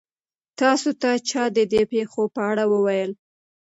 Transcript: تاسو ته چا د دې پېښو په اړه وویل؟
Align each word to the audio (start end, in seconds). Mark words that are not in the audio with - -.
تاسو 0.59 0.89
ته 1.01 1.09
چا 1.29 1.43
د 1.57 1.59
دې 1.71 1.81
پېښو 1.91 2.23
په 2.35 2.41
اړه 2.51 2.63
وویل؟ 2.73 3.11